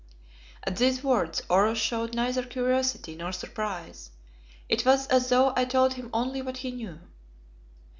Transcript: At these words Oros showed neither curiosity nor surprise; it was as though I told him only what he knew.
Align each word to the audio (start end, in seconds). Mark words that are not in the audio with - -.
At 0.63 0.77
these 0.77 1.03
words 1.03 1.43
Oros 1.47 1.77
showed 1.77 2.15
neither 2.15 2.41
curiosity 2.41 3.15
nor 3.15 3.31
surprise; 3.31 4.09
it 4.67 4.83
was 4.83 5.05
as 5.09 5.29
though 5.29 5.53
I 5.55 5.63
told 5.65 5.93
him 5.93 6.09
only 6.11 6.41
what 6.41 6.57
he 6.57 6.71
knew. 6.71 7.01